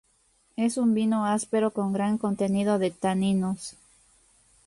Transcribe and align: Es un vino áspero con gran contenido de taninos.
Es 0.55 0.77
un 0.77 0.95
vino 0.95 1.27
áspero 1.27 1.69
con 1.73 1.93
gran 1.93 2.17
contenido 2.17 2.79
de 2.79 2.89
taninos. 2.89 3.75